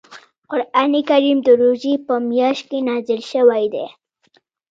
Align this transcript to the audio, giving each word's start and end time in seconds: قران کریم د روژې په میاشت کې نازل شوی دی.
قران 0.51 0.91
کریم 1.09 1.37
د 1.43 1.47
روژې 1.61 1.93
په 2.07 2.13
میاشت 2.29 2.63
کې 2.69 2.79
نازل 2.89 3.21
شوی 3.31 3.65
دی. 3.73 3.85